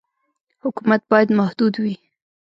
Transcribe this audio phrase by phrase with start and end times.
[0.63, 1.95] حکومت باید محدود وي.